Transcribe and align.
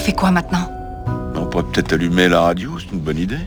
fait 0.00 0.12
quoi 0.12 0.30
maintenant 0.30 0.66
On 1.36 1.46
pourrait 1.46 1.64
peut-être 1.64 1.92
allumer 1.92 2.28
la 2.28 2.40
radio, 2.40 2.78
c'est 2.78 2.90
une 2.92 3.00
bonne 3.00 3.18
idée. 3.18 3.38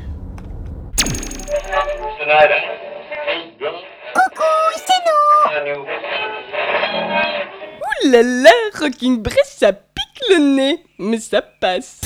Coucou, 4.14 4.44
c'est 4.76 5.02
nous 5.06 5.82
Ouh 7.82 8.12
là 8.12 8.22
là, 8.22 8.52
Rocking 8.80 9.22
Bress, 9.22 9.56
ça 9.58 9.74
pique 9.74 10.22
le 10.30 10.56
nez, 10.56 10.86
mais 11.00 11.20
ça 11.20 11.42
passe. 11.42 12.02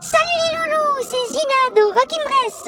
Salut 0.00 0.38
les 0.44 0.56
loulous, 0.56 1.00
c'est 1.02 1.26
Zina 1.32 1.60
de 1.74 1.82
Rockin' 1.94 2.24
Bress 2.24 2.64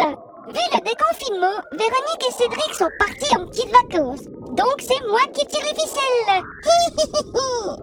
Vu 0.49 0.65
le 0.73 0.81
déconfinement, 0.81 1.57
Véronique 1.73 2.25
et 2.29 2.33
Cédric 2.33 2.75
sont 2.75 2.91
partis 2.99 3.37
en 3.37 3.47
petites 3.47 3.71
vacances. 3.71 4.25
Donc 4.57 4.77
c'est 4.81 5.07
moi 5.07 5.21
qui 5.33 5.47
tire 5.47 5.63
les 5.63 5.75
ficelles 5.75 6.43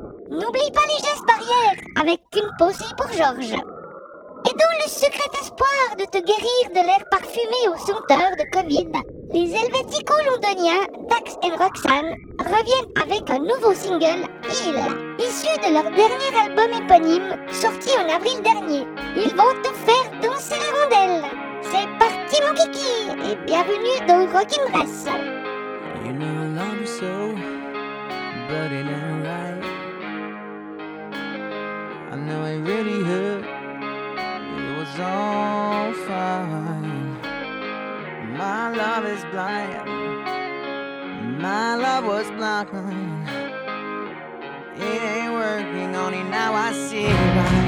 N'oublie 0.29 0.71
pas 0.73 0.81
les 0.87 1.03
gestes 1.03 1.25
barrières, 1.27 1.79
avec 2.01 2.19
une 2.35 2.51
pensée 2.57 2.93
pour 2.97 3.11
Georges. 3.11 3.61
Et 4.47 4.53
dans 4.53 4.75
le 4.83 4.87
secret 4.89 5.29
espoir 5.41 5.95
de 5.97 6.05
te 6.05 6.17
guérir 6.17 6.69
de 6.69 6.85
l'air 6.85 7.03
parfumé 7.11 7.69
aux 7.69 7.77
senteurs 7.77 8.35
de 8.37 8.49
Covid, 8.51 8.91
les 9.33 9.53
Helvético-londoniens 9.53 10.87
Dax 11.09 11.37
et 11.43 11.51
Roxanne 11.51 12.15
reviennent 12.39 12.91
avec 13.01 13.29
un 13.29 13.39
nouveau 13.39 13.73
single, 13.73 14.27
Il, 14.49 15.23
issu 15.23 15.51
de 15.59 15.73
leur 15.73 15.89
dernier 15.91 16.31
album 16.43 16.71
éponyme, 16.83 17.35
sorti 17.51 17.91
en 17.97 18.09
avril 18.15 18.41
dernier. 18.41 18.85
Ils 19.15 19.35
vont 19.35 19.53
te 19.63 19.73
faire 19.73 20.11
danser 20.21 20.55
les 20.55 20.73
rondelles. 20.79 21.25
C'est 21.61 21.89
parti 21.99 22.41
mon 22.41 22.53
kiki 22.53 23.31
et 23.31 23.35
bienvenue 23.45 24.07
dans 24.07 24.25
Rockin' 24.31 24.65
know 28.85 29.04
know 32.25 32.43
it 32.45 32.59
really 32.59 33.03
hurt. 33.03 33.43
It 33.43 34.77
was 34.77 34.99
all 34.99 35.93
fine. 36.07 37.21
My 38.35 38.75
love 38.75 39.05
is 39.05 39.23
blind. 39.31 39.87
My 41.39 41.75
love 41.75 42.05
was 42.05 42.27
blind. 42.31 42.69
It 44.77 45.01
ain't 45.03 45.33
working, 45.33 45.95
only 45.95 46.23
now 46.23 46.53
I 46.53 46.73
see 46.73 47.05
why. 47.05 47.64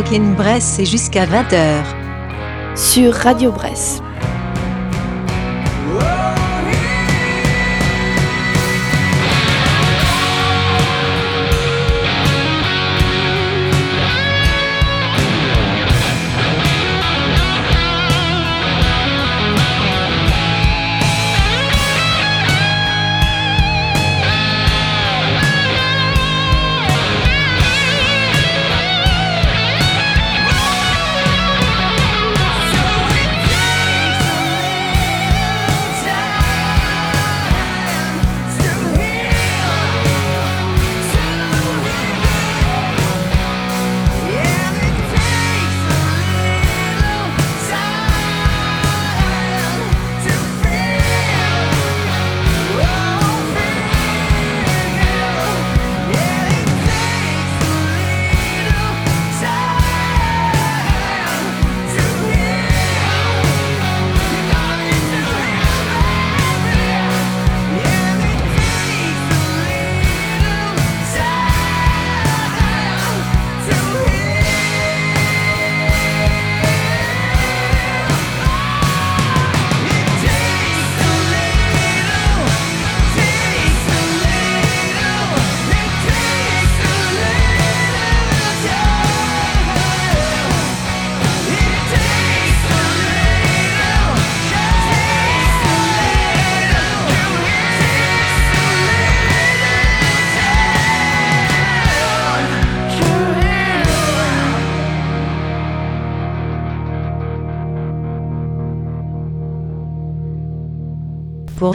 Rockin' 0.00 0.34
Bress, 0.34 0.64
c'est 0.64 0.86
jusqu'à 0.86 1.26
20h. 1.26 1.84
Sur 2.74 3.12
Radio 3.12 3.52
Bresse. 3.52 3.99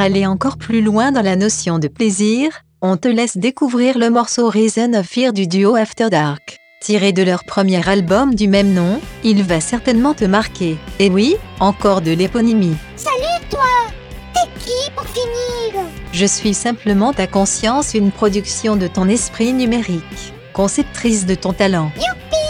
Aller 0.05 0.27
encore 0.27 0.57
plus 0.57 0.81
loin 0.81 1.11
dans 1.11 1.23
la 1.23 1.35
notion 1.35 1.79
de 1.79 1.87
plaisir, 1.87 2.51
on 2.83 2.95
te 2.95 3.07
laisse 3.07 3.37
découvrir 3.37 3.97
le 3.97 4.11
morceau 4.11 4.49
Reason 4.49 4.93
of 4.93 5.07
Fear 5.07 5.33
du 5.33 5.47
duo 5.47 5.75
After 5.75 6.11
Dark. 6.11 6.59
Tiré 6.79 7.11
de 7.11 7.23
leur 7.23 7.43
premier 7.43 7.89
album 7.89 8.35
du 8.35 8.47
même 8.47 8.71
nom, 8.71 9.01
il 9.23 9.41
va 9.41 9.59
certainement 9.59 10.13
te 10.13 10.25
marquer. 10.25 10.77
Et 10.99 11.09
oui, 11.09 11.37
encore 11.59 12.01
de 12.01 12.11
l'éponymie. 12.11 12.75
Salut 12.95 13.43
toi 13.49 13.65
T'es 14.35 14.47
qui 14.63 14.91
pour 14.95 15.07
finir? 15.07 15.81
Je 16.11 16.25
suis 16.27 16.53
simplement 16.53 17.11
ta 17.11 17.25
conscience, 17.25 17.95
une 17.95 18.11
production 18.11 18.75
de 18.75 18.85
ton 18.85 19.09
esprit 19.09 19.53
numérique. 19.53 20.33
Conceptrice 20.53 21.25
de 21.25 21.33
ton 21.33 21.51
talent. 21.51 21.91
Youpi, 21.95 22.44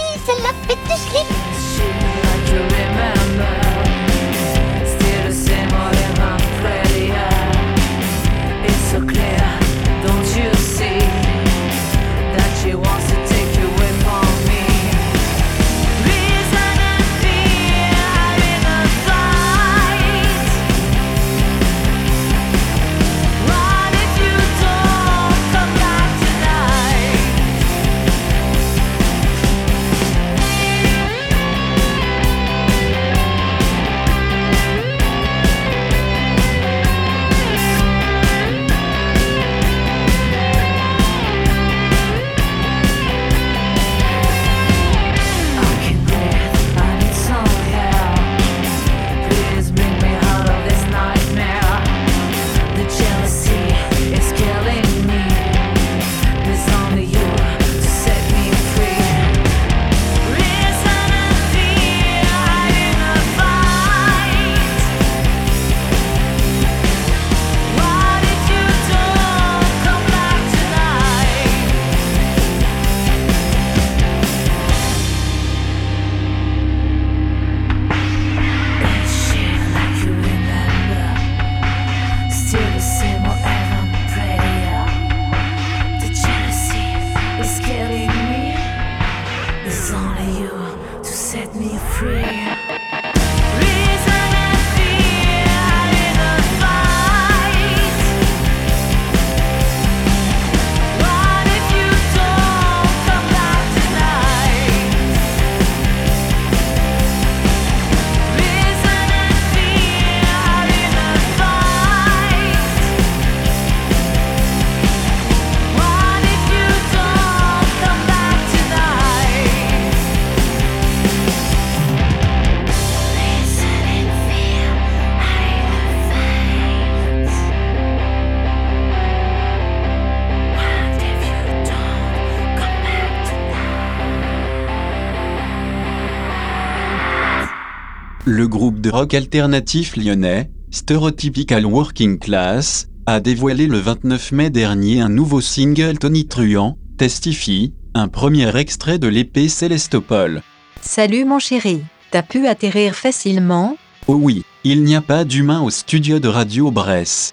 Le 138.38 138.50
groupe 138.50 138.82
de 138.82 138.90
rock 138.90 139.14
alternatif 139.14 139.96
lyonnais, 139.96 140.52
Stereotypical 140.70 141.66
Working 141.66 142.20
Class, 142.20 142.90
a 143.06 143.22
dévoilé 143.22 143.66
le 143.66 143.78
29 143.80 144.34
mai 144.34 144.50
dernier 144.50 145.00
un 145.00 145.08
nouveau 145.08 145.40
single 145.40 145.98
tonitruant, 145.98 146.78
Testify, 146.98 147.74
un 147.94 148.10
premier 148.10 148.54
extrait 148.58 149.00
de 149.00 149.08
l'épée 149.08 149.48
Célestopol. 149.48 150.42
Salut 150.82 151.24
mon 151.24 151.40
chéri, 151.40 151.86
t'as 152.12 152.24
pu 152.24 152.46
atterrir 152.46 152.94
facilement? 152.94 153.78
Oh 154.10 154.16
oui, 154.16 154.44
il 154.66 154.84
n'y 154.84 154.98
a 154.98 155.02
pas 155.02 155.24
d'humain 155.24 155.62
au 155.62 155.70
studio 155.70 156.20
de 156.20 156.28
Radio 156.28 156.72
Bresse. 156.72 157.32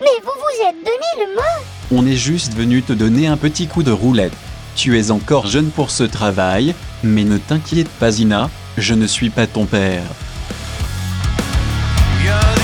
Mais 0.00 0.06
vous 0.24 0.32
vous 0.34 0.68
êtes 0.68 0.84
donné 0.84 1.28
le 1.28 1.36
mot? 1.36 1.64
On 1.92 2.04
est 2.08 2.16
juste 2.16 2.54
venu 2.54 2.82
te 2.82 2.92
donner 2.92 3.28
un 3.28 3.36
petit 3.36 3.68
coup 3.68 3.84
de 3.84 3.92
roulette. 3.92 4.34
Tu 4.74 4.98
es 4.98 5.12
encore 5.12 5.46
jeune 5.46 5.70
pour 5.70 5.92
ce 5.92 6.02
travail, 6.02 6.74
mais 7.04 7.22
ne 7.22 7.38
t'inquiète 7.38 7.88
pas 7.88 8.18
Ina, 8.18 8.50
je 8.78 8.94
ne 8.94 9.06
suis 9.06 9.30
pas 9.30 9.46
ton 9.46 9.64
père. 9.64 10.02
Because 12.30 12.59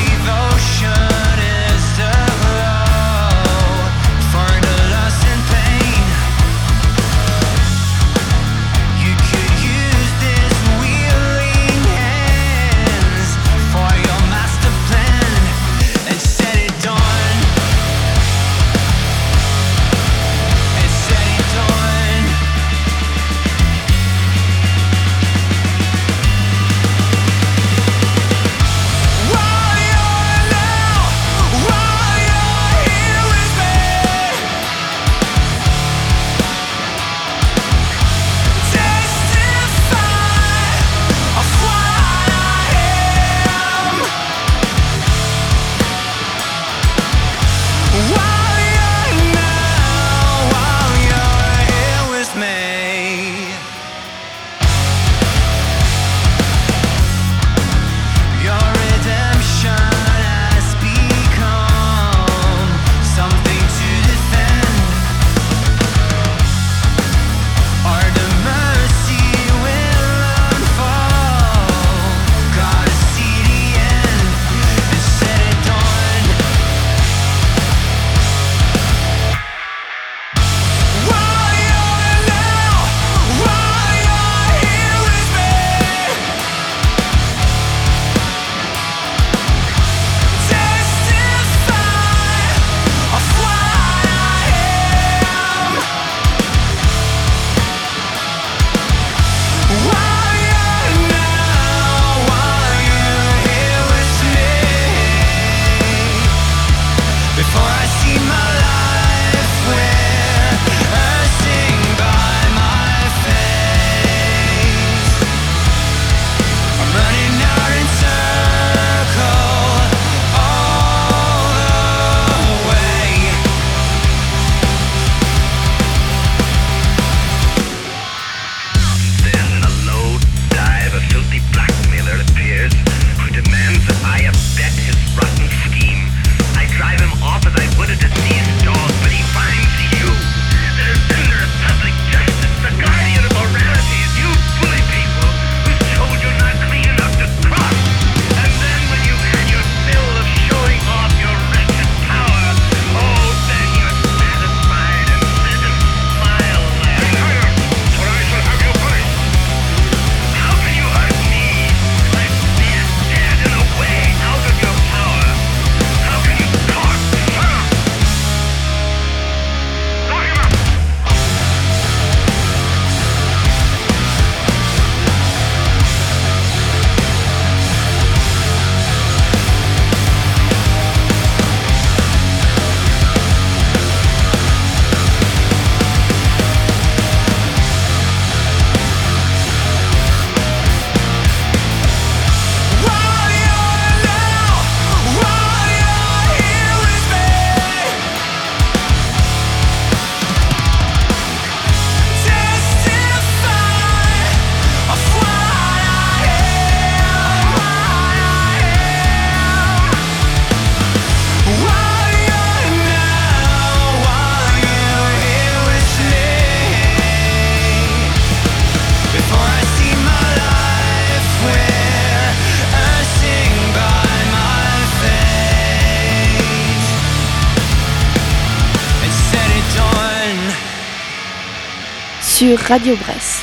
Radio 232.60 232.96
Bresse. 232.96 233.42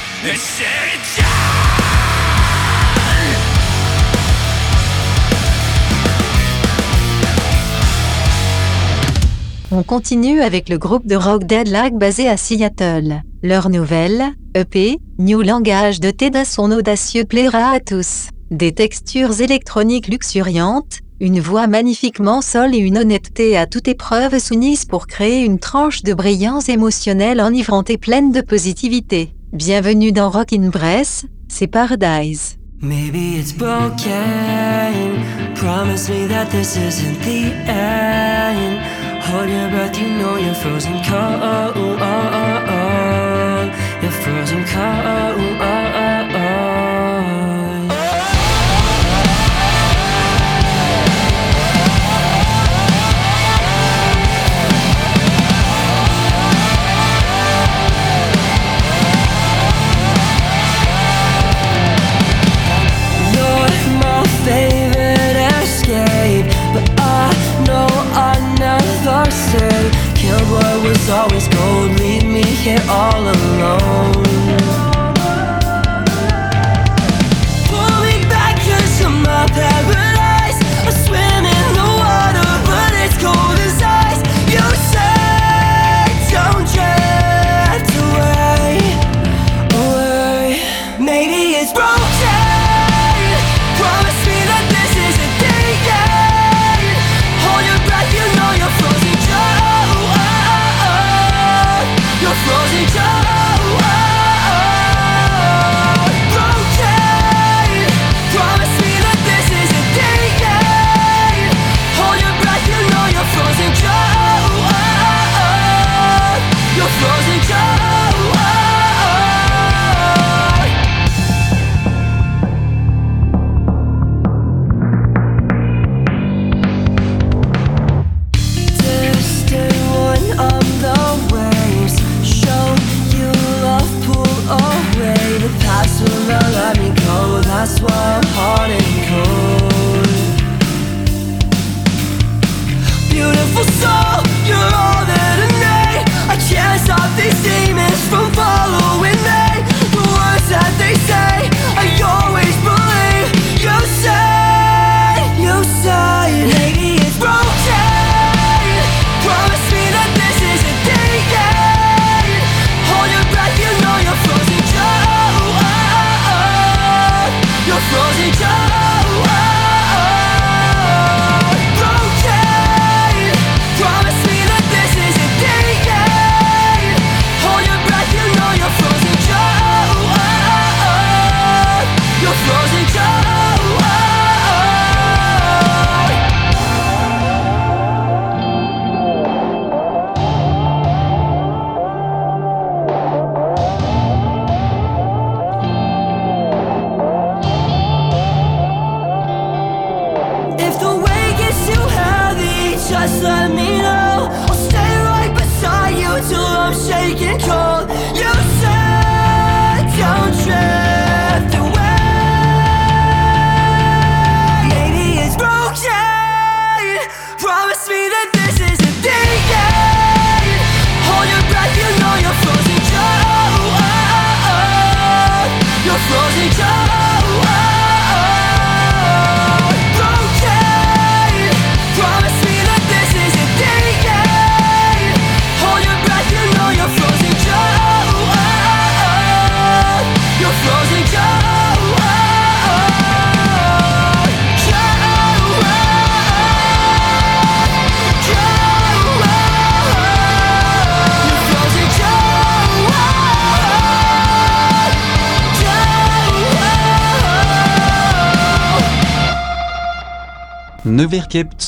On 9.71 9.83
continue 9.83 10.41
avec 10.41 10.69
le 10.69 10.77
groupe 10.77 11.07
de 11.07 11.15
rock 11.15 11.45
Deadlag 11.45 11.93
basé 11.93 12.27
à 12.27 12.37
Seattle. 12.37 13.21
Leur 13.41 13.69
nouvelle, 13.69 14.23
EP, 14.55 14.97
New 15.19 15.41
Langage 15.41 15.99
de 15.99 16.11
Teda 16.11 16.45
son 16.45 16.71
audacieux 16.71 17.25
plaira 17.25 17.71
à 17.71 17.79
tous. 17.79 18.29
Des 18.51 18.71
textures 18.71 19.41
électroniques 19.41 20.07
luxuriantes, 20.07 20.99
une 21.19 21.39
voix 21.39 21.67
magnifiquement 21.67 22.41
seule 22.41 22.73
et 22.73 22.79
une 22.79 22.97
honnêteté 22.97 23.55
à 23.55 23.67
toute 23.67 23.87
épreuve 23.87 24.39
s'unissent 24.39 24.85
pour 24.85 25.05
créer 25.07 25.45
une 25.45 25.59
tranche 25.59 26.01
de 26.01 26.13
brillance 26.13 26.69
émotionnelle 26.69 27.39
enivrante 27.39 27.89
et 27.89 27.97
pleine 27.97 28.31
de 28.31 28.41
positivité. 28.41 29.33
Bienvenue 29.53 30.11
dans 30.11 30.29
Rockin' 30.29 30.69
Bress, 30.69 31.25
c'est 31.47 31.67
Paradise. 31.67 32.57
Maybe 32.81 33.37
it's 33.39 33.53
broken. 33.53 35.23
Promise 35.55 36.09
me 36.09 36.27
that 36.27 36.49
this 36.49 36.75
isn't 36.75 37.21
the 37.21 37.53
end. 37.69 38.79
Hold 39.21 39.49
your 39.49 39.69
breath, 39.69 39.97
you 39.97 40.09
know 40.17 40.37
you're 40.37 40.55
frozen 40.55 40.99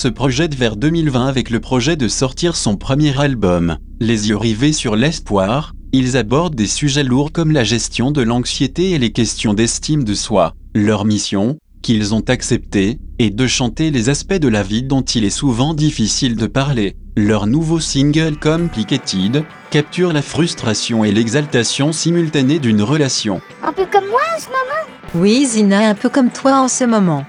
se 0.05 0.09
projette 0.11 0.53
vers 0.53 0.75
2020 0.75 1.25
avec 1.25 1.49
le 1.49 1.59
projet 1.59 1.95
de 1.95 2.07
sortir 2.07 2.55
son 2.55 2.77
premier 2.77 3.19
album. 3.19 3.79
Les 3.99 4.29
yeux 4.29 4.37
rivés 4.37 4.71
sur 4.71 4.95
l'espoir, 4.95 5.73
ils 5.93 6.15
abordent 6.15 6.53
des 6.53 6.67
sujets 6.67 7.03
lourds 7.03 7.31
comme 7.31 7.49
la 7.49 7.63
gestion 7.63 8.11
de 8.11 8.21
l'anxiété 8.21 8.91
et 8.91 8.99
les 8.99 9.11
questions 9.11 9.55
d'estime 9.55 10.03
de 10.03 10.13
soi. 10.13 10.53
Leur 10.75 11.05
mission, 11.05 11.57
qu'ils 11.81 12.13
ont 12.13 12.23
acceptée, 12.27 12.99
est 13.17 13.31
de 13.31 13.47
chanter 13.47 13.89
les 13.89 14.09
aspects 14.09 14.35
de 14.35 14.47
la 14.47 14.61
vie 14.61 14.83
dont 14.83 15.01
il 15.01 15.25
est 15.25 15.31
souvent 15.31 15.73
difficile 15.73 16.35
de 16.35 16.45
parler. 16.45 16.97
Leur 17.17 17.47
nouveau 17.47 17.79
single 17.79 18.37
Complicated 18.37 19.43
capture 19.71 20.13
la 20.13 20.21
frustration 20.21 21.03
et 21.03 21.11
l'exaltation 21.11 21.91
simultanée 21.91 22.59
d'une 22.59 22.83
relation. 22.83 23.41
Un 23.63 23.73
peu 23.73 23.87
comme 23.91 24.05
moi 24.05 24.21
en 24.37 24.39
ce 24.39 24.49
moment? 24.49 24.99
Oui, 25.15 25.47
Zina, 25.47 25.89
un 25.89 25.95
peu 25.95 26.09
comme 26.09 26.29
toi 26.29 26.59
en 26.59 26.67
ce 26.67 26.83
moment. 26.83 27.25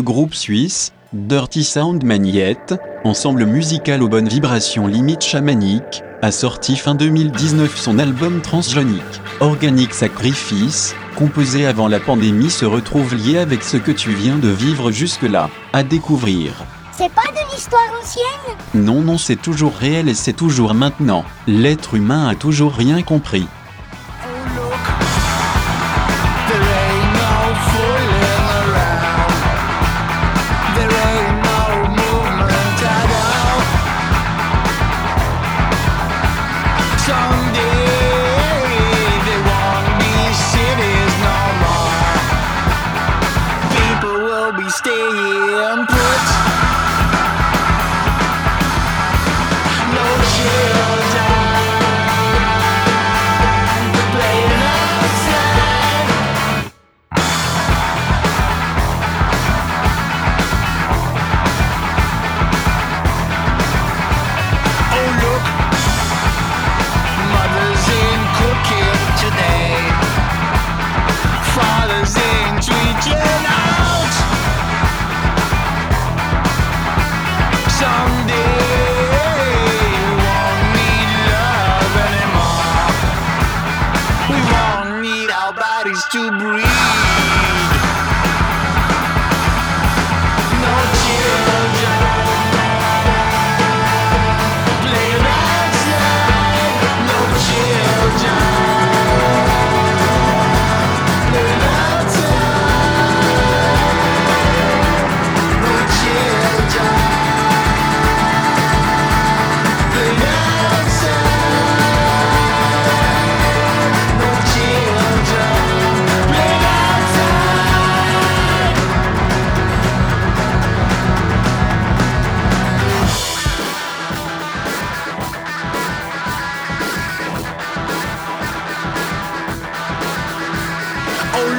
le 0.00 0.04
groupe 0.04 0.34
suisse 0.34 0.92
Dirty 1.12 1.62
Sound 1.62 2.04
Magnet, 2.04 2.56
ensemble 3.04 3.44
musical 3.44 4.02
aux 4.02 4.08
bonnes 4.08 4.30
vibrations 4.30 4.86
limite 4.86 5.22
chamaniques, 5.22 6.02
a 6.22 6.32
sorti 6.32 6.74
fin 6.74 6.94
2019 6.94 7.76
son 7.76 7.98
album 7.98 8.40
transgénique. 8.40 9.20
Organic 9.40 9.92
Sacrifice, 9.92 10.94
composé 11.16 11.66
avant 11.66 11.86
la 11.86 12.00
pandémie, 12.00 12.48
se 12.48 12.64
retrouve 12.64 13.14
lié 13.14 13.36
avec 13.36 13.62
ce 13.62 13.76
que 13.76 13.92
tu 13.92 14.14
viens 14.14 14.38
de 14.38 14.48
vivre 14.48 14.90
jusque-là. 14.90 15.50
À 15.74 15.82
découvrir. 15.82 16.54
C'est 16.96 17.12
pas 17.12 17.30
de 17.30 17.54
l'histoire 17.54 17.82
ancienne? 18.00 18.56
Non, 18.72 19.02
non, 19.02 19.18
c'est 19.18 19.36
toujours 19.36 19.74
réel 19.74 20.08
et 20.08 20.14
c'est 20.14 20.32
toujours 20.32 20.72
maintenant. 20.72 21.26
L'être 21.46 21.94
humain 21.94 22.26
a 22.26 22.34
toujours 22.36 22.72
rien 22.72 23.02
compris. 23.02 23.46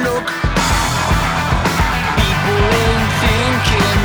look. 0.06 0.26
People 2.18 2.60
ain't 2.82 3.10
thinking 3.22 3.98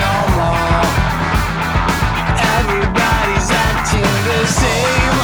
Everybody's 2.57 3.49
acting 3.51 4.13
the 4.27 4.41
same. 4.61 5.17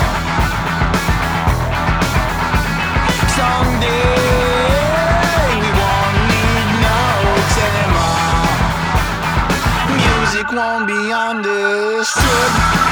Someday 3.38 4.18
we 5.62 5.70
won't 5.80 6.18
need 6.32 6.68
no 6.86 7.00
cinema. 7.56 8.10
Music 9.98 10.48
won't 10.52 10.86
be 10.88 11.02
understood. 11.14 12.83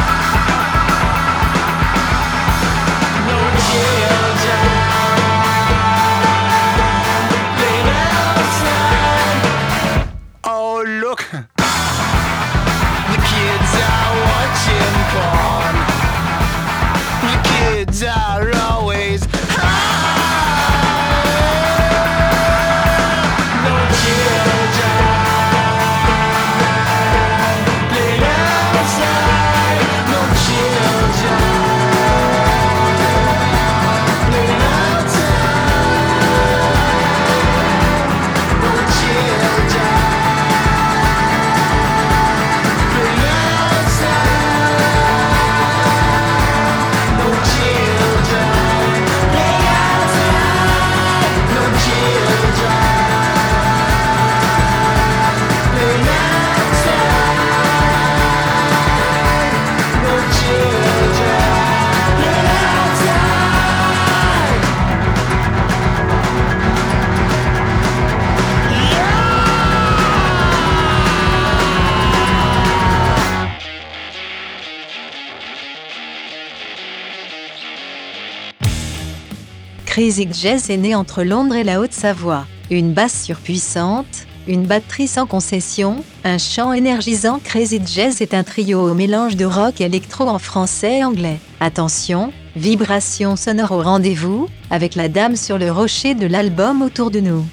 Crazy 80.02 80.28
Jazz 80.34 80.72
est 80.72 80.78
né 80.78 80.96
entre 80.96 81.22
Londres 81.22 81.54
et 81.54 81.64
la 81.64 81.80
Haute-Savoie. 81.80 82.48
Une 82.72 82.92
basse 82.92 83.22
surpuissante, 83.22 84.26
une 84.48 84.66
batterie 84.66 85.08
sans 85.08 85.28
concession, 85.28 86.04
un 86.24 86.40
chant 86.40 86.74
énergisant 86.74 87.38
Crazy 87.38 87.80
Jazz 87.86 88.20
est 88.20 88.34
un 88.34 88.44
trio 88.44 88.90
au 88.90 88.96
mélange 88.96 89.36
de 89.36 89.46
rock 89.46 89.80
et 89.80 89.84
électro 89.84 90.28
en 90.28 90.40
français 90.40 90.98
et 90.98 91.04
anglais. 91.04 91.38
Attention, 91.60 92.34
vibrations 92.56 93.36
sonores 93.36 93.74
au 93.74 93.84
rendez-vous, 93.84 94.48
avec 94.72 94.96
la 94.96 95.08
dame 95.08 95.36
sur 95.36 95.60
le 95.60 95.72
rocher 95.72 96.16
de 96.16 96.26
l'album 96.26 96.82
autour 96.82 97.12
de 97.12 97.20
nous. 97.20 97.46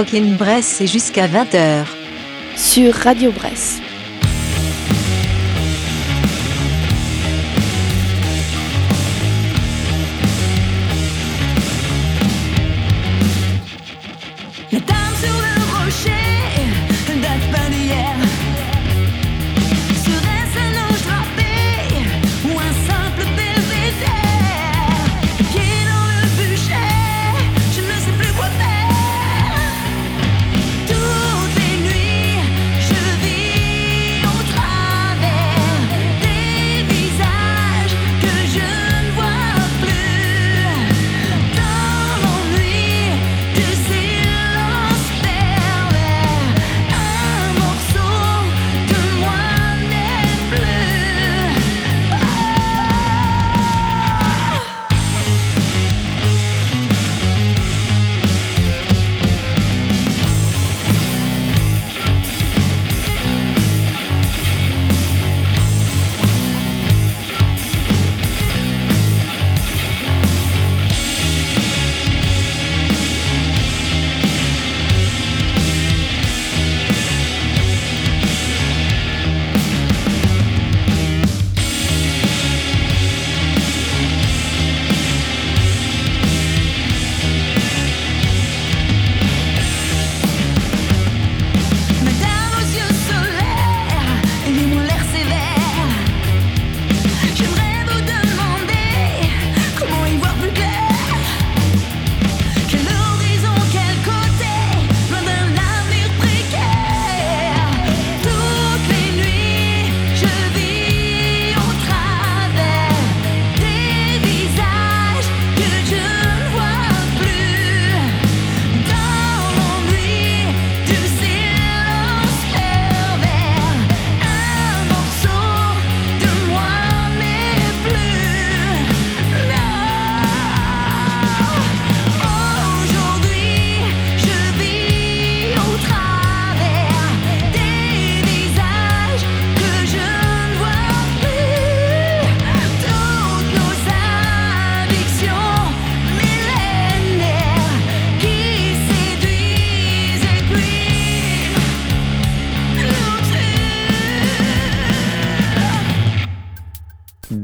Rockin' 0.00 0.34
Bresse 0.38 0.80
et 0.80 0.86
jusqu'à 0.86 1.28
20h. 1.28 1.84
Sur 2.56 2.94
Radio 2.94 3.32
Bresse. 3.32 3.82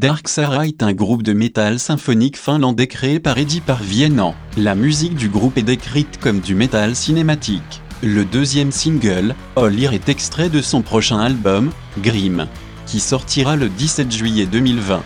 Dark 0.07 0.29
Sarah 0.29 0.69
est 0.69 0.85
un 0.85 0.93
groupe 0.93 1.25
de 1.25 1.33
métal 1.33 1.81
symphonique 1.81 2.39
finlandais 2.39 2.87
créé 2.87 3.19
par 3.19 3.39
Eddie 3.39 3.61
Parviennent. 3.61 4.35
La 4.57 4.77
musique 4.77 5.17
du 5.17 5.29
groupe 5.29 5.59
est 5.59 5.63
décrite 5.63 6.21
comme 6.21 6.39
du 6.39 6.55
métal 6.55 6.95
cinématique. 6.95 7.83
Le 8.05 8.25
deuxième 8.25 8.71
single, 8.71 9.35
All 9.57 9.83
est 9.83 10.09
extrait 10.09 10.49
de 10.49 10.63
son 10.63 10.83
prochain 10.83 11.19
album, 11.19 11.73
Grim, 11.99 12.47
qui 12.87 13.01
sortira 13.01 13.57
le 13.57 13.69
17 13.69 14.13
juillet 14.13 14.47
2020. 14.47 15.03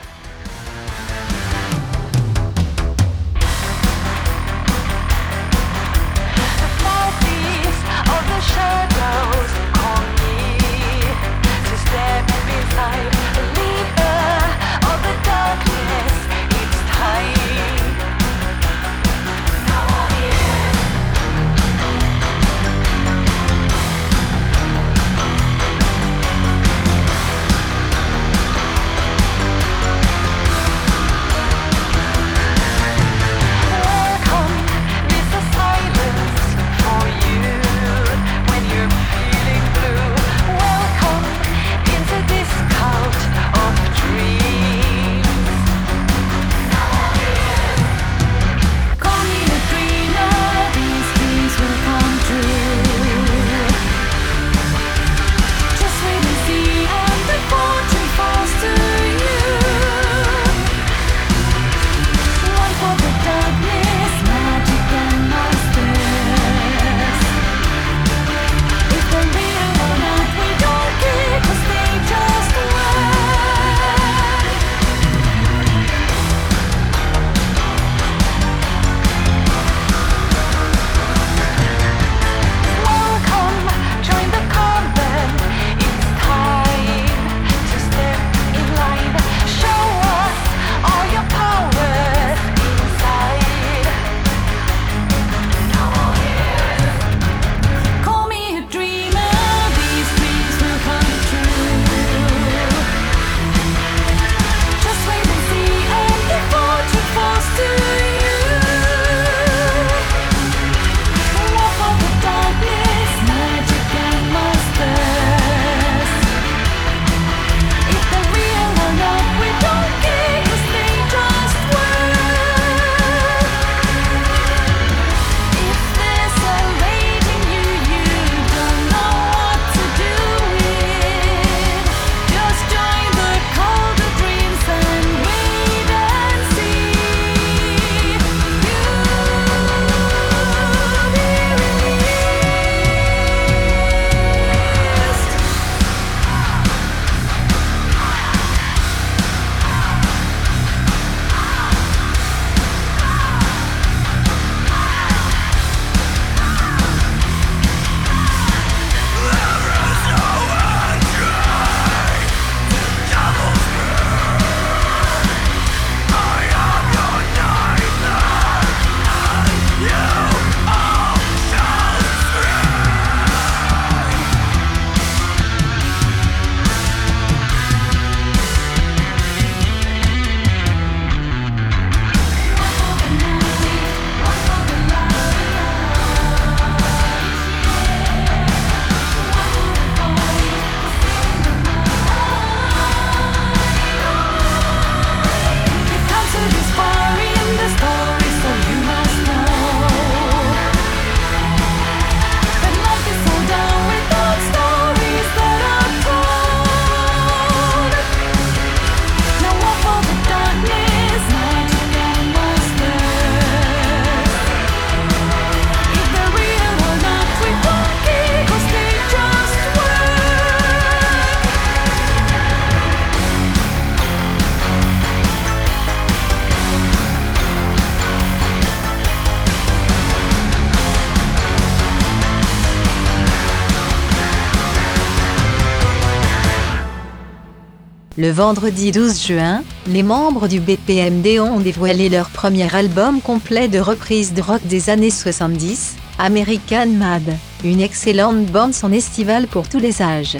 Le 238.30 238.36
vendredi 238.36 238.92
12 238.92 239.26
juin, 239.26 239.64
les 239.88 240.04
membres 240.04 240.46
du 240.46 240.60
BPMD 240.60 241.40
ont 241.40 241.58
dévoilé 241.58 242.08
leur 242.08 242.30
premier 242.30 242.72
album 242.72 243.20
complet 243.20 243.66
de 243.66 243.80
reprises 243.80 244.34
de 244.34 244.40
rock 244.40 244.60
des 244.66 244.88
années 244.88 245.10
70, 245.10 245.96
American 246.16 246.86
Mad, 246.90 247.24
une 247.64 247.80
excellente 247.80 248.46
bande 248.46 248.72
son 248.72 248.92
estivale 248.92 249.48
pour 249.48 249.68
tous 249.68 249.80
les 249.80 250.00
âges. 250.00 250.38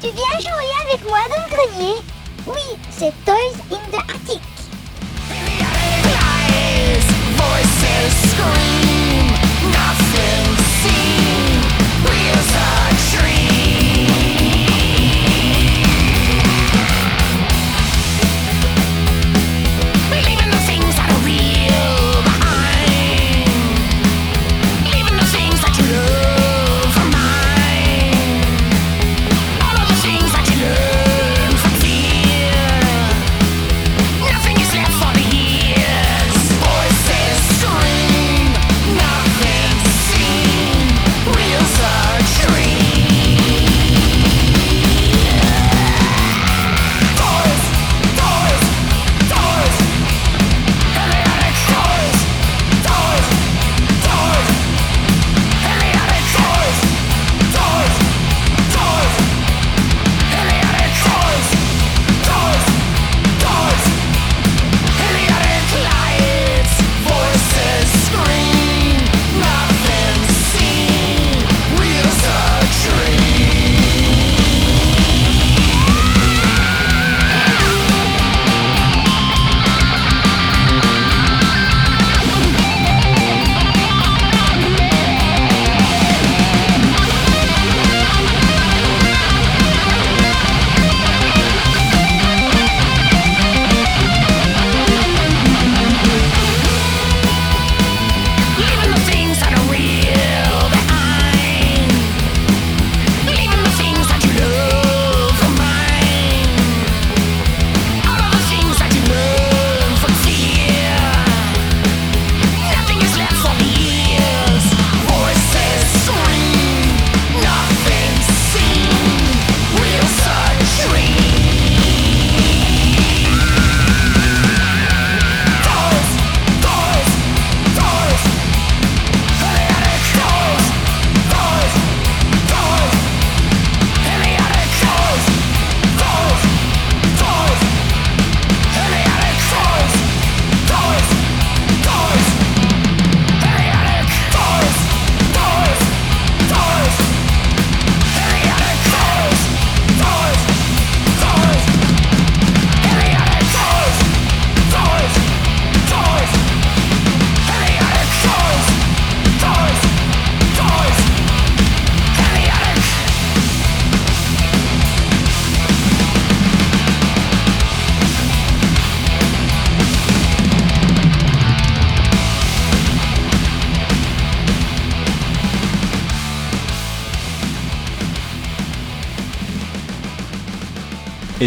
Tu 0.00 0.08
viens 0.08 0.40
jouer 0.40 0.72
avec 0.88 1.08
moi 1.08 1.20
dans 1.30 1.44
le 1.44 1.78
grenier? 1.78 1.94
Oui, 2.44 2.76
c'est 2.90 3.12
Toys 3.24 3.54
in 3.70 3.96
the 3.96 4.02
Attic. 4.10 4.42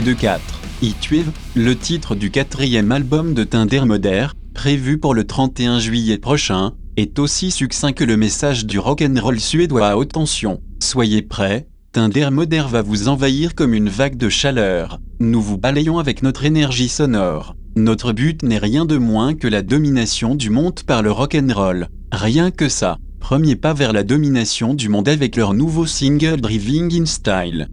Et 0.02 0.04
de 0.04 0.14
4. 0.14 0.42
Heatwave, 0.82 1.32
le 1.56 1.76
titre 1.76 2.16
du 2.16 2.32
quatrième 2.32 2.92
album 2.92 3.34
de 3.34 3.44
Tinder 3.44 3.82
Moder, 3.82 4.28
prévu 4.54 4.98
pour 4.98 5.14
le 5.14 5.26
31 5.26 5.80
juillet 5.80 6.18
prochain, 6.18 6.74
est 6.98 7.20
aussi 7.20 7.52
succinct 7.52 7.92
que 7.92 8.04
le 8.04 8.18
message 8.18 8.66
du 8.66 8.80
rock'n'roll 8.80 9.40
suédois 9.40 9.90
à 9.90 9.96
haute 9.98 10.14
tension. 10.14 10.62
Soyez 10.80 11.22
prêts, 11.22 11.68
Tinder 11.92 12.30
Moder 12.32 12.64
va 12.70 12.82
vous 12.82 13.10
envahir 13.10 13.54
comme 13.54 13.74
une 13.74 13.90
vague 13.90 14.18
de 14.18 14.30
chaleur. 14.30 15.00
Nous 15.20 15.42
vous 15.42 15.58
balayons 15.58 16.00
avec 16.00 16.24
notre 16.24 16.46
énergie 16.46 16.90
sonore. 16.90 17.56
Notre 17.76 18.14
but 18.14 18.44
n'est 18.44 18.58
rien 18.58 18.86
de 18.86 18.98
moins 18.98 19.34
que 19.34 19.48
la 19.48 19.62
domination 19.62 20.36
du 20.36 20.50
monde 20.50 20.80
par 20.86 21.02
le 21.02 21.12
rock'n'roll. 21.12 21.90
Rien 22.12 22.52
que 22.52 22.70
ça. 22.70 22.98
Premier 23.20 23.56
pas 23.56 23.74
vers 23.74 23.94
la 23.94 24.04
domination 24.04 24.74
du 24.74 24.90
monde 24.90 25.10
avec 25.10 25.36
leur 25.36 25.54
nouveau 25.54 25.86
single 25.86 26.42
Driving 26.42 27.02
in 27.02 27.06
Style. 27.06 27.68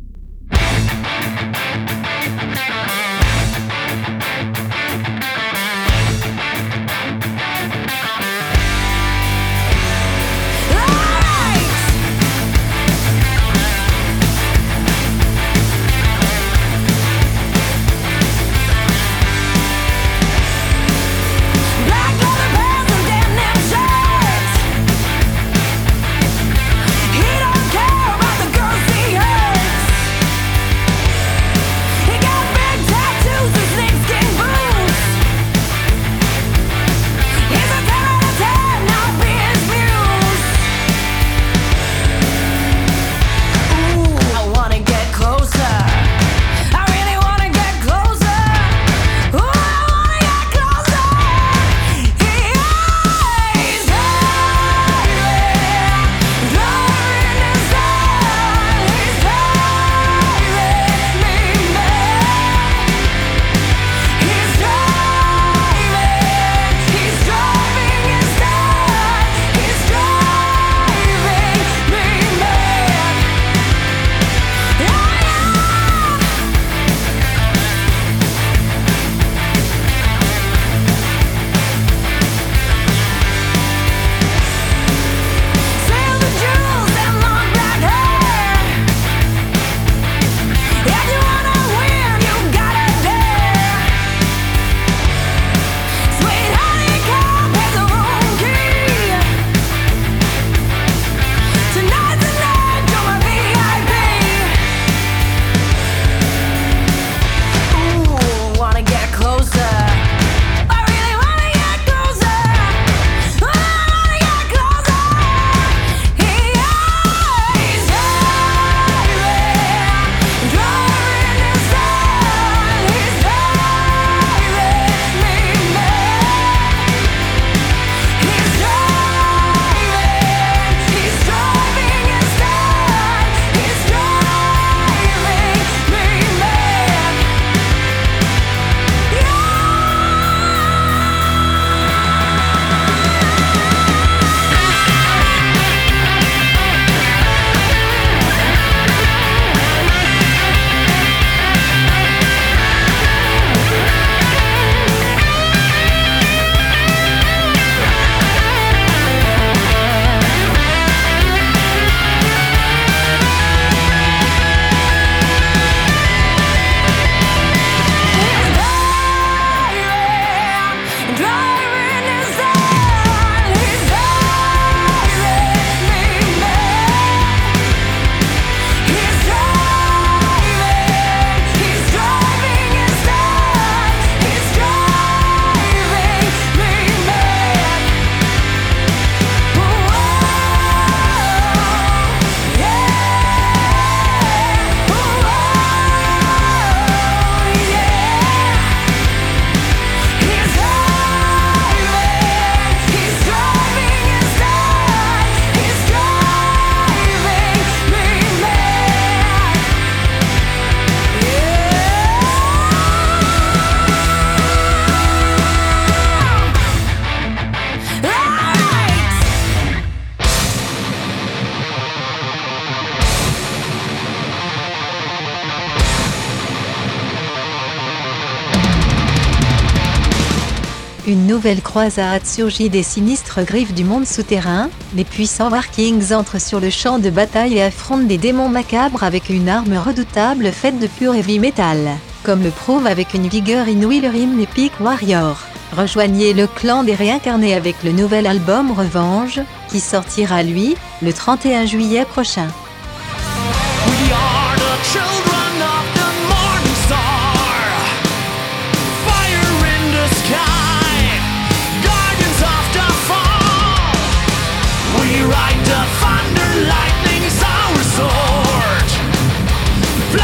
Nouvelle 231.49 231.63
croisade 231.63 232.27
surgit 232.27 232.69
des 232.69 232.83
sinistres 232.83 233.43
griffes 233.43 233.73
du 233.73 233.83
monde 233.83 234.07
souterrain, 234.07 234.69
les 234.95 235.05
puissants 235.05 235.49
Vikings 235.49 236.13
entrent 236.13 236.39
sur 236.39 236.61
le 236.61 236.69
champ 236.69 236.99
de 236.99 237.09
bataille 237.09 237.57
et 237.57 237.63
affrontent 237.63 238.03
des 238.03 238.19
démons 238.19 238.51
macabres 238.51 239.03
avec 239.03 239.31
une 239.31 239.49
arme 239.49 239.79
redoutable 239.79 240.53
faite 240.53 240.79
de 240.79 240.87
pur 240.87 241.15
heavy 241.15 241.39
metal, 241.39 241.89
comme 242.23 242.43
le 242.43 242.51
prouve 242.51 242.87
avec 242.87 243.15
une 243.15 243.29
vigueur 243.29 243.67
inouïe 243.67 244.03
le 244.03 244.15
hymne 244.15 244.43
Epic 244.43 244.73
Warrior. 244.79 245.39
Rejoignez 245.75 246.35
le 246.35 246.47
clan 246.49 246.85
des 246.85 246.95
réincarnés 246.95 247.55
avec 247.55 247.83
le 247.83 247.93
nouvel 247.93 248.27
album 248.27 248.71
Revanche, 248.71 249.41
qui 249.71 249.81
sortira 249.81 250.43
lui, 250.43 250.77
le 251.01 251.15
31 251.15 251.65
juillet 251.65 252.05
prochain. 252.05 252.49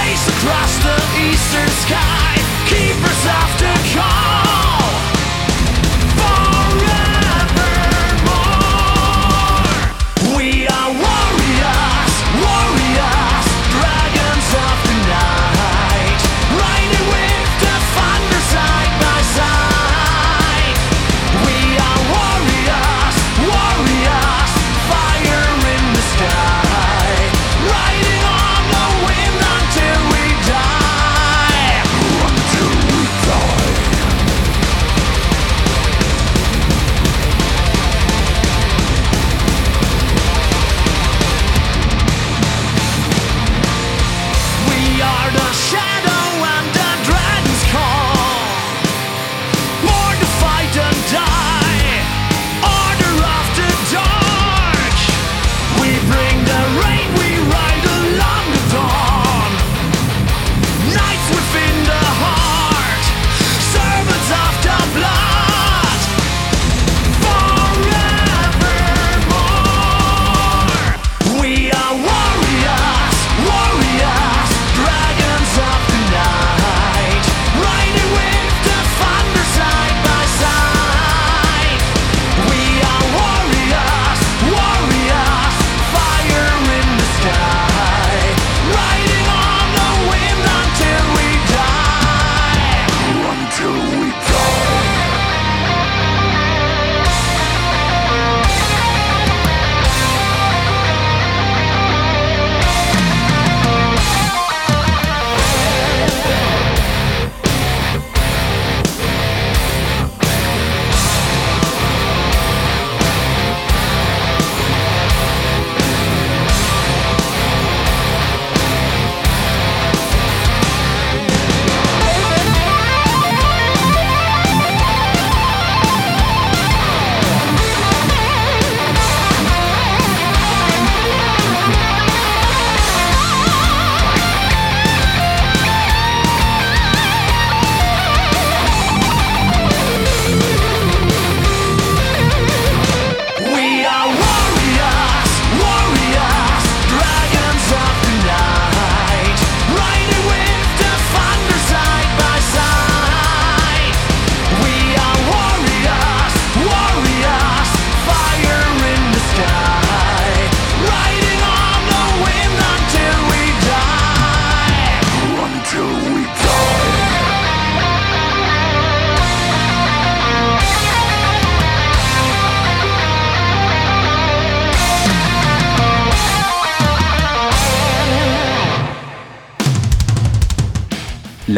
chase 0.04 0.28
across 0.28 0.76
the 0.78 0.96
eastern 1.18 1.68
sky. 1.68 2.36
Keepers 2.66 3.26
after 3.26 3.98
call. 3.98 4.33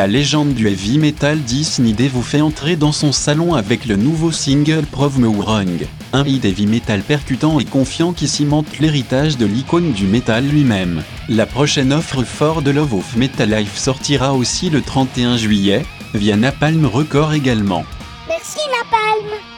La 0.07 0.13
légende 0.13 0.55
du 0.55 0.69
heavy 0.69 0.99
metal 0.99 1.41
Disney 1.41 2.07
vous 2.07 2.23
fait 2.23 2.41
entrer 2.41 2.77
dans 2.77 2.93
son 2.93 3.11
salon 3.11 3.55
avec 3.55 3.87
le 3.87 3.97
nouveau 3.97 4.31
single 4.31 4.85
Prove 4.85 5.19
Me 5.19 5.27
Wrong, 5.27 5.85
un 6.13 6.25
hit 6.25 6.45
heavy 6.45 6.65
metal 6.69 7.01
percutant 7.01 7.59
et 7.59 7.65
confiant 7.65 8.13
qui 8.13 8.29
cimente 8.29 8.79
l'héritage 8.79 9.37
de 9.37 9.47
l'icône 9.47 9.91
du 9.91 10.07
metal 10.07 10.47
lui-même. 10.47 11.03
La 11.29 11.45
prochaine 11.45 11.93
offre 11.93 12.23
Fort 12.23 12.63
de 12.63 12.71
Love 12.71 12.95
of 12.95 13.17
Metal 13.17 13.51
Life 13.51 13.77
sortira 13.77 14.33
aussi 14.33 14.71
le 14.71 14.81
31 14.81 15.39
juillet, 15.39 15.85
via 16.15 16.37
Napalm 16.37 16.87
Record 16.87 17.33
également. 17.33 17.85
Merci 18.29 18.61
Napalm. 18.71 19.56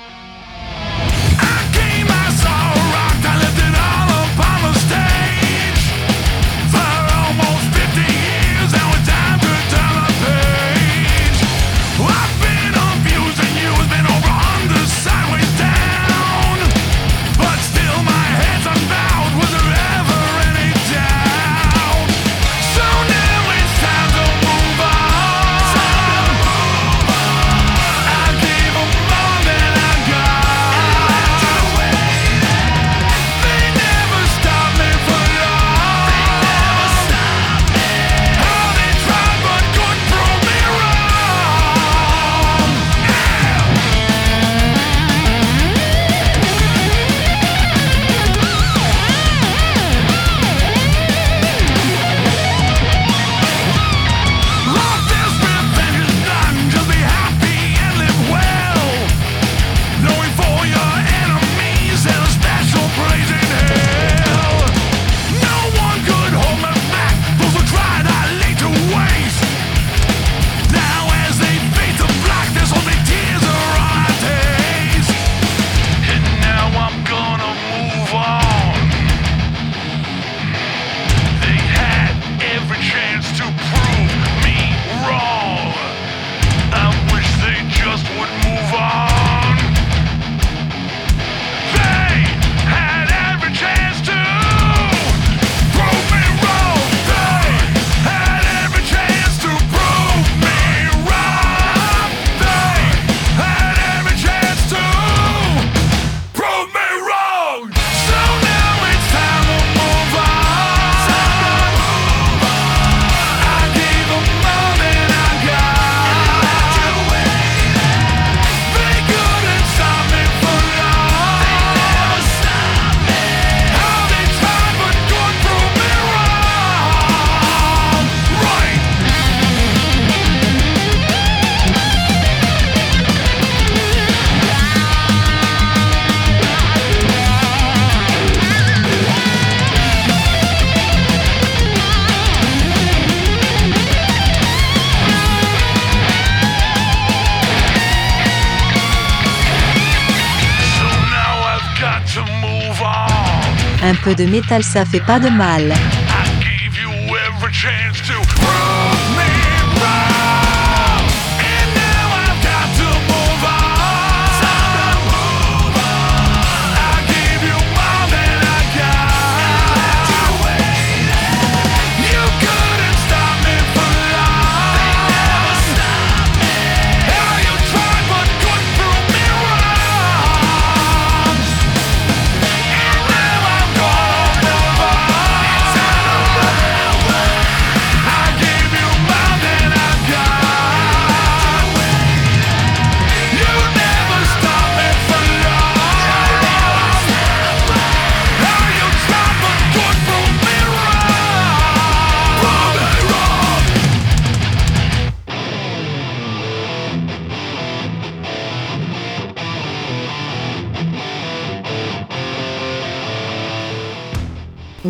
De 154.14 154.24
métal 154.24 154.62
ça 154.62 154.84
fait 154.84 155.00
pas 155.00 155.18
de 155.18 155.28
mal. 155.28 155.72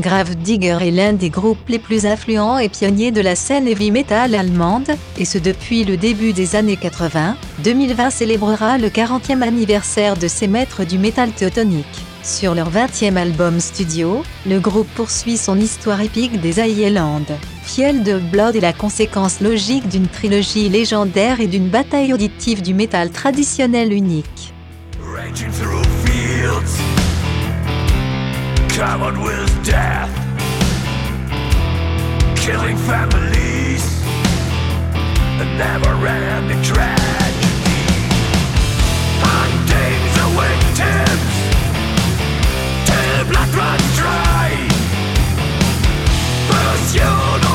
Grave 0.09 0.36
Digger 0.36 0.78
est 0.80 0.90
l'un 0.90 1.12
des 1.12 1.28
groupes 1.28 1.68
les 1.68 1.78
plus 1.78 2.06
influents 2.06 2.56
et 2.56 2.70
pionniers 2.70 3.11
de 3.11 3.20
la 3.20 3.36
scène 3.36 3.68
heavy 3.68 3.90
metal 3.90 4.34
allemande, 4.34 4.88
et 5.18 5.26
ce 5.26 5.36
depuis 5.36 5.84
le 5.84 5.98
début 5.98 6.32
des 6.32 6.56
années 6.56 6.78
80. 6.78 7.36
2020 7.62 8.09
célébrera 8.09 8.78
le 8.78 8.88
40e 8.88 9.42
anniversaire 9.42 10.16
de 10.16 10.26
ses 10.26 10.46
maîtres 10.46 10.84
du 10.84 10.96
métal 10.96 11.32
teutonique. 11.32 11.84
Sur 12.22 12.54
leur 12.54 12.70
20e 12.70 13.16
album 13.16 13.61
studio, 13.61 14.22
le 14.46 14.59
groupe 14.61 14.88
poursuit 14.94 15.36
son 15.36 15.61
histoire 15.61 16.00
épique 16.00 16.40
des 16.40 16.59
Highlands. 16.59 17.36
Fiel 17.62 18.02
de 18.02 18.18
Blood 18.18 18.56
est 18.56 18.61
la 18.61 18.72
conséquence 18.72 19.42
logique 19.42 19.90
d'une 19.90 20.09
trilogie 20.09 20.70
légendaire 20.70 21.38
et 21.42 21.48
d'une 21.48 21.68
bataille 21.68 22.14
auditive 22.14 22.62
du 22.62 22.72
métal 22.72 23.11
traditionnel 23.11 23.92
unique. 23.92 24.54
Covered 28.78 29.18
with 29.18 29.50
death, 29.64 30.08
killing 32.36 32.76
families, 32.76 33.84
a 35.40 35.44
never-ending 35.58 36.62
tragedy. 36.62 37.82
Hunting 39.26 40.00
the 40.16 40.26
victims 40.38 41.34
till 42.86 43.24
blood 43.26 43.50
runs 43.58 43.88
dry. 43.98 44.48
Pursue 46.46 47.18
no 47.44 47.52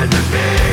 enemies, 0.00 0.65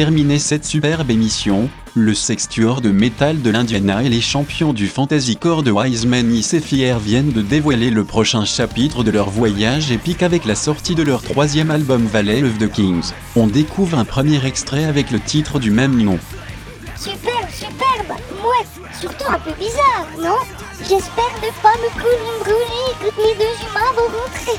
terminer 0.00 0.38
cette 0.38 0.64
superbe 0.64 1.10
émission, 1.10 1.68
le 1.94 2.14
sextuor 2.14 2.80
de 2.80 2.88
métal 2.88 3.42
de 3.42 3.50
l'Indiana 3.50 4.02
et 4.02 4.08
les 4.08 4.22
champions 4.22 4.72
du 4.72 4.86
fantasycore 4.86 5.62
de 5.62 5.70
Wiseman 5.70 6.34
Is 6.34 6.56
et 6.56 6.60
Fier 6.60 6.98
viennent 6.98 7.32
de 7.32 7.42
dévoiler 7.42 7.90
le 7.90 8.02
prochain 8.04 8.46
chapitre 8.46 9.04
de 9.04 9.10
leur 9.10 9.28
voyage 9.28 9.92
épique 9.92 10.22
avec 10.22 10.46
la 10.46 10.54
sortie 10.54 10.94
de 10.94 11.02
leur 11.02 11.20
troisième 11.20 11.70
album 11.70 12.06
Valley 12.06 12.42
of 12.42 12.56
the 12.56 12.72
Kings. 12.72 13.12
On 13.36 13.46
découvre 13.46 13.98
un 13.98 14.06
premier 14.06 14.42
extrait 14.46 14.86
avec 14.86 15.10
le 15.10 15.20
titre 15.20 15.58
du 15.58 15.70
même 15.70 16.02
nom. 16.02 16.18
Super, 16.96 17.46
superbe, 17.52 18.18
mouette, 18.42 18.90
surtout 18.98 19.30
un 19.30 19.38
peu 19.38 19.52
bizarre, 19.58 20.06
non? 20.18 20.38
J'espère 20.78 21.34
ne 21.42 21.50
pas 21.60 21.76
me 21.76 21.90
brûler 22.00 22.56
et 22.88 22.94
que 23.00 23.10
mes 23.20 23.34
deux 23.34 23.54
humains 23.68 23.92
vont 23.94 24.08
rentrer. 24.18 24.58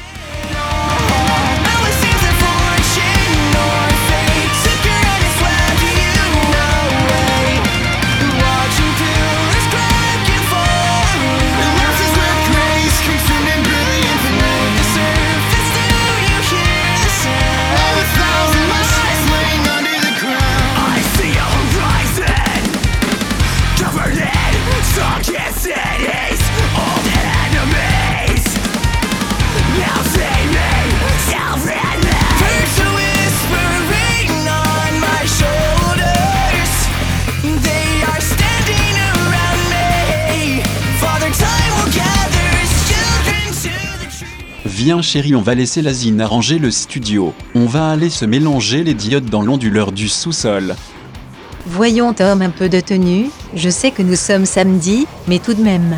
Viens 44.83 45.03
chérie, 45.03 45.35
on 45.35 45.43
va 45.43 45.53
laisser 45.53 45.83
Lazine 45.83 46.21
arranger 46.21 46.57
le 46.57 46.71
studio. 46.71 47.35
On 47.53 47.67
va 47.67 47.91
aller 47.91 48.09
se 48.09 48.25
mélanger 48.25 48.83
les 48.83 48.95
diodes 48.95 49.29
dans 49.29 49.43
l'onduleur 49.43 49.91
du 49.91 50.09
sous-sol. 50.09 50.73
Voyons 51.67 52.15
Tom 52.15 52.41
un 52.41 52.49
peu 52.49 52.67
de 52.67 52.79
tenue. 52.79 53.29
Je 53.53 53.69
sais 53.69 53.91
que 53.91 54.01
nous 54.01 54.15
sommes 54.15 54.47
samedi, 54.47 55.05
mais 55.27 55.37
tout 55.37 55.53
de 55.53 55.61
même. 55.61 55.97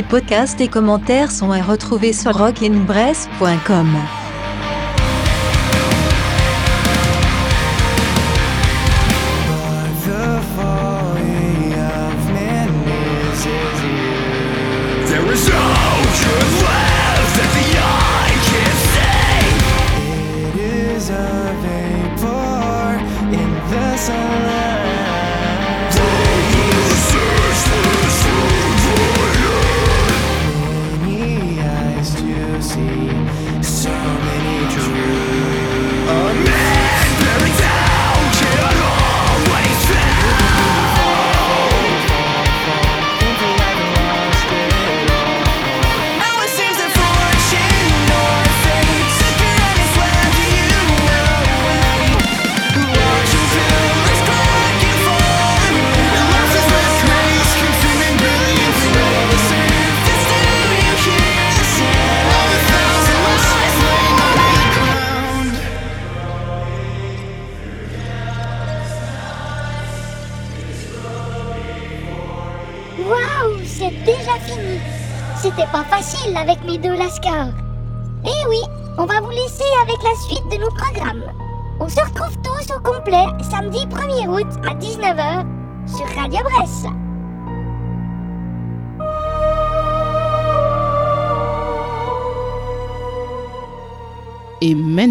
les 0.00 0.06
podcasts 0.06 0.62
et 0.62 0.68
commentaires 0.68 1.30
sont 1.30 1.52
à 1.52 1.60
retrouver 1.60 2.14
sur 2.14 2.34
rockinbress.com. 2.34 4.19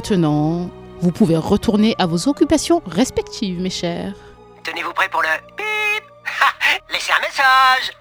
maintenant, 0.10 0.72
vous 1.02 1.12
pouvez 1.12 1.38
retourner 1.38 1.96
à 2.00 2.08
vos 2.08 2.28
occupations 2.28 2.82
respectives, 2.88 3.62
mes 3.62 3.70
chers. 3.70 4.14
Tenez-vous 4.64 4.94
prêts 4.94 5.10
pour 5.10 5.22
le 5.22 5.28
Laissez 6.94 7.12
un 7.12 7.22
message 7.22 7.92